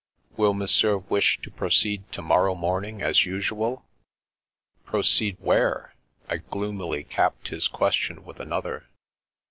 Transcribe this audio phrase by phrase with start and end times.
[0.35, 3.85] Will Monsieur wish to proceed to morrow morning as usual?
[4.83, 5.93] ""Proceed where?"
[6.27, 8.87] I gloomily capped his ques tion with another.